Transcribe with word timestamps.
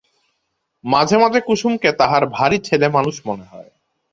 মাঝে 0.83 1.15
মাঝে 1.17 1.39
কুসুমকে 1.41 1.89
তাহার 1.91 2.23
ভারি 2.27 2.57
ছেলেমানুষ 2.59 3.15
মনে 3.25 3.45
হয়। 3.45 3.69